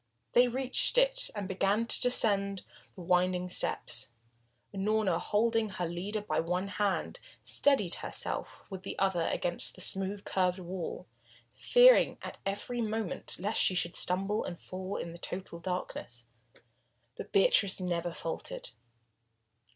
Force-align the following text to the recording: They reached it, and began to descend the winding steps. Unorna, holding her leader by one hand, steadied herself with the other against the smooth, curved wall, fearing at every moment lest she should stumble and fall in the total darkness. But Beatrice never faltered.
They 0.31 0.47
reached 0.47 0.97
it, 0.97 1.29
and 1.35 1.47
began 1.47 1.85
to 1.85 2.01
descend 2.01 2.63
the 2.95 3.01
winding 3.01 3.49
steps. 3.49 4.07
Unorna, 4.73 5.19
holding 5.19 5.69
her 5.69 5.85
leader 5.85 6.21
by 6.21 6.39
one 6.39 6.69
hand, 6.69 7.19
steadied 7.43 7.93
herself 8.01 8.63
with 8.67 8.81
the 8.81 8.97
other 8.97 9.27
against 9.27 9.75
the 9.75 9.81
smooth, 9.81 10.25
curved 10.25 10.57
wall, 10.57 11.05
fearing 11.53 12.17
at 12.23 12.39
every 12.47 12.81
moment 12.81 13.35
lest 13.37 13.61
she 13.61 13.75
should 13.75 13.95
stumble 13.95 14.43
and 14.43 14.59
fall 14.59 14.95
in 14.97 15.11
the 15.11 15.19
total 15.19 15.59
darkness. 15.59 16.25
But 17.15 17.31
Beatrice 17.31 17.79
never 17.79 18.11
faltered. 18.11 18.71